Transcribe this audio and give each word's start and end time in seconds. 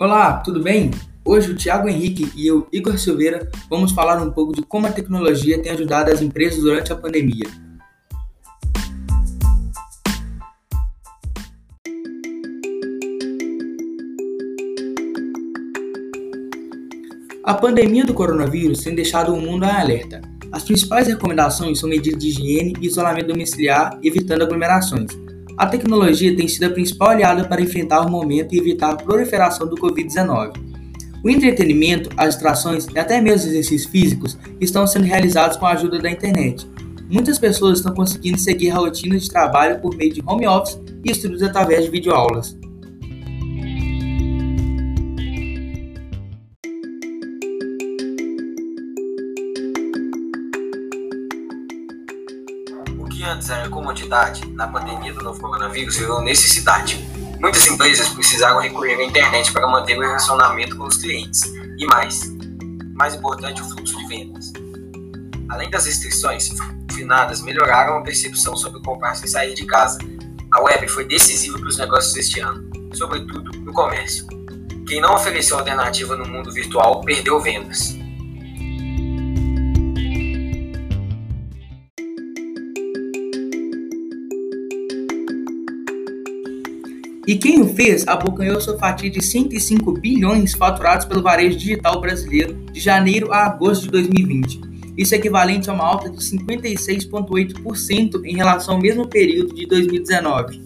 Olá, 0.00 0.38
tudo 0.38 0.62
bem? 0.62 0.90
Hoje 1.22 1.52
o 1.52 1.54
Thiago 1.54 1.86
Henrique 1.86 2.32
e 2.34 2.46
eu, 2.46 2.66
Igor 2.72 2.96
Silveira, 2.96 3.50
vamos 3.68 3.92
falar 3.92 4.16
um 4.22 4.30
pouco 4.30 4.54
de 4.54 4.62
como 4.62 4.86
a 4.86 4.90
tecnologia 4.90 5.62
tem 5.62 5.70
ajudado 5.70 6.10
as 6.10 6.22
empresas 6.22 6.58
durante 6.58 6.90
a 6.90 6.96
pandemia. 6.96 7.44
A 17.44 17.52
pandemia 17.52 18.06
do 18.06 18.14
coronavírus 18.14 18.82
tem 18.82 18.94
deixado 18.94 19.34
o 19.34 19.38
mundo 19.38 19.66
em 19.66 19.70
alerta. 19.70 20.22
As 20.50 20.64
principais 20.64 21.08
recomendações 21.08 21.78
são 21.78 21.90
medidas 21.90 22.18
de 22.18 22.28
higiene 22.28 22.72
e 22.80 22.86
isolamento 22.86 23.26
domiciliar, 23.26 24.00
evitando 24.02 24.44
aglomerações. 24.44 25.10
A 25.60 25.66
tecnologia 25.66 26.34
tem 26.34 26.48
sido 26.48 26.64
a 26.64 26.70
principal 26.70 27.10
aliada 27.10 27.44
para 27.44 27.60
enfrentar 27.60 28.00
o 28.00 28.10
momento 28.10 28.54
e 28.54 28.58
evitar 28.58 28.92
a 28.92 28.96
proliferação 28.96 29.68
do 29.68 29.76
Covid-19. 29.76 30.54
O 31.22 31.28
entretenimento, 31.28 32.08
as 32.16 32.30
distrações 32.30 32.86
e 32.86 32.98
até 32.98 33.20
mesmo 33.20 33.40
os 33.40 33.52
exercícios 33.52 33.84
físicos 33.92 34.38
estão 34.58 34.86
sendo 34.86 35.04
realizados 35.04 35.58
com 35.58 35.66
a 35.66 35.72
ajuda 35.72 35.98
da 35.98 36.10
internet. 36.10 36.66
Muitas 37.10 37.38
pessoas 37.38 37.76
estão 37.76 37.92
conseguindo 37.92 38.38
seguir 38.38 38.70
a 38.70 38.76
rotina 38.76 39.18
de 39.18 39.28
trabalho 39.28 39.78
por 39.80 39.94
meio 39.94 40.14
de 40.14 40.22
home 40.24 40.46
office 40.46 40.80
e 41.04 41.10
estudos 41.10 41.42
através 41.42 41.84
de 41.84 41.90
videoaulas. 41.90 42.56
Que 53.20 53.24
antes 53.26 53.50
era 53.50 53.68
comodidade, 53.68 54.48
na 54.52 54.66
pandemia 54.66 55.12
do 55.12 55.22
novo 55.22 55.38
coronavírus 55.38 55.98
virou 55.98 56.22
necessidade. 56.22 57.06
Muitas 57.38 57.66
empresas 57.66 58.08
precisaram 58.08 58.58
recorrer 58.58 58.94
à 58.94 59.04
internet 59.04 59.52
para 59.52 59.66
manter 59.66 59.98
o 59.98 60.00
relacionamento 60.00 60.74
com 60.74 60.84
os 60.84 60.96
clientes. 60.96 61.42
E 61.76 61.84
mais, 61.84 62.22
mais 62.94 63.14
importante, 63.14 63.60
o 63.60 63.64
fluxo 63.66 63.94
de 63.98 64.06
vendas. 64.06 64.50
Além 65.50 65.68
das 65.68 65.84
restrições, 65.84 66.48
finadas 66.94 67.42
melhoraram 67.42 67.98
a 67.98 68.00
percepção 68.00 68.56
sobre 68.56 68.80
comprar 68.80 69.14
sem 69.14 69.28
sair 69.28 69.54
de 69.54 69.66
casa. 69.66 69.98
A 70.54 70.62
web 70.62 70.88
foi 70.88 71.04
decisiva 71.04 71.58
para 71.58 71.68
os 71.68 71.76
negócios 71.76 72.16
este 72.16 72.40
ano, 72.40 72.70
sobretudo 72.94 73.50
no 73.58 73.72
comércio. 73.74 74.26
Quem 74.88 74.98
não 74.98 75.14
ofereceu 75.14 75.58
alternativa 75.58 76.16
no 76.16 76.26
mundo 76.26 76.50
virtual 76.50 77.02
perdeu 77.02 77.38
vendas. 77.38 77.99
E 87.26 87.36
quem 87.36 87.60
o 87.60 87.68
fez 87.68 88.08
abocanhou 88.08 88.58
sua 88.60 88.78
fatia 88.78 89.10
de 89.10 89.22
105 89.22 89.92
bilhões 89.92 90.54
faturados 90.54 91.04
pelo 91.04 91.22
varejo 91.22 91.58
digital 91.58 92.00
brasileiro 92.00 92.54
de 92.72 92.80
janeiro 92.80 93.30
a 93.30 93.44
agosto 93.44 93.82
de 93.82 93.90
2020. 93.90 94.58
Isso 94.96 95.14
é 95.14 95.18
equivalente 95.18 95.68
a 95.68 95.74
uma 95.74 95.84
alta 95.84 96.08
de 96.08 96.16
56,8% 96.16 98.24
em 98.24 98.34
relação 98.34 98.76
ao 98.76 98.80
mesmo 98.80 99.06
período 99.06 99.54
de 99.54 99.66
2019. 99.66 100.62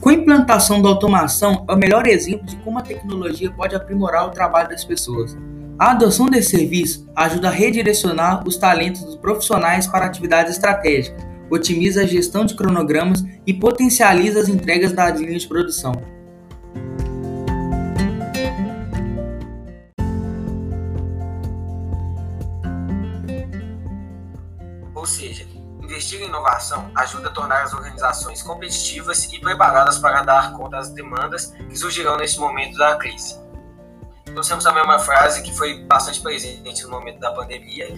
Com 0.00 0.08
a 0.08 0.14
implantação 0.14 0.82
da 0.82 0.88
automação, 0.88 1.64
é 1.68 1.72
o 1.72 1.76
melhor 1.76 2.08
exemplo 2.08 2.44
de 2.44 2.56
como 2.56 2.76
a 2.78 2.82
tecnologia 2.82 3.52
pode 3.52 3.76
aprimorar 3.76 4.26
o 4.26 4.30
trabalho 4.30 4.68
das 4.68 4.84
pessoas. 4.84 5.38
A 5.80 5.92
adoção 5.92 6.26
desse 6.26 6.50
serviço 6.50 7.10
ajuda 7.16 7.48
a 7.48 7.50
redirecionar 7.50 8.46
os 8.46 8.58
talentos 8.58 9.02
dos 9.02 9.16
profissionais 9.16 9.86
para 9.86 10.04
atividades 10.04 10.52
estratégicas, 10.52 11.24
otimiza 11.48 12.02
a 12.02 12.06
gestão 12.06 12.44
de 12.44 12.54
cronogramas 12.54 13.24
e 13.46 13.54
potencializa 13.54 14.40
as 14.40 14.48
entregas 14.50 14.92
das 14.92 15.18
linhas 15.18 15.40
de 15.40 15.48
produção. 15.48 15.92
Ou 24.94 25.06
seja, 25.06 25.46
investir 25.82 26.20
em 26.20 26.26
inovação 26.26 26.90
ajuda 26.94 27.28
a 27.28 27.32
tornar 27.32 27.62
as 27.62 27.72
organizações 27.72 28.42
competitivas 28.42 29.32
e 29.32 29.40
preparadas 29.40 29.96
para 29.96 30.22
dar 30.24 30.52
conta 30.52 30.76
das 30.76 30.90
demandas 30.90 31.54
que 31.70 31.74
surgirão 31.78 32.18
nesse 32.18 32.38
momento 32.38 32.76
da 32.76 32.96
crise 32.96 33.40
trouxemos 34.24 34.64
também 34.64 34.82
uma 34.82 34.98
frase 34.98 35.42
que 35.42 35.56
foi 35.56 35.82
bastante 35.84 36.20
presente 36.20 36.82
no 36.84 36.90
momento 36.90 37.18
da 37.18 37.32
pandemia, 37.32 37.88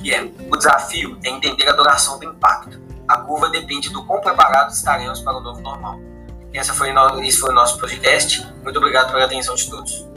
que 0.00 0.12
é: 0.12 0.22
o 0.22 0.56
desafio 0.56 1.18
é 1.24 1.28
entender 1.28 1.68
a 1.68 1.72
duração 1.72 2.18
do 2.18 2.24
impacto. 2.24 2.80
A 3.08 3.18
curva 3.18 3.48
depende 3.48 3.90
do 3.90 4.04
quão 4.04 4.20
preparados 4.20 4.78
estaremos 4.78 5.20
para 5.20 5.36
o 5.36 5.40
novo 5.40 5.60
normal. 5.60 5.98
Essa 6.54 6.74
foi 6.74 6.92
esse 7.22 7.38
foi 7.38 7.50
o 7.50 7.54
nosso 7.54 7.78
podcast. 7.78 8.46
Muito 8.62 8.76
obrigado 8.76 9.10
pela 9.10 9.24
atenção 9.24 9.54
de 9.54 9.68
todos. 9.68 10.11